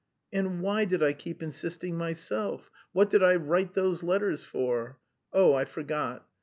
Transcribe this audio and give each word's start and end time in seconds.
And 0.33 0.63
why 0.63 0.85
did 0.85 1.03
I 1.03 1.13
keep 1.13 1.43
insisting 1.43 1.95
myself, 1.95 2.71
what 2.91 3.11
did 3.11 3.21
I 3.21 3.35
write 3.35 3.75
those 3.75 4.01
letters 4.01 4.43
for? 4.43 4.97
Oh, 5.31 5.53
I 5.53 5.63
forgot. 5.65 6.27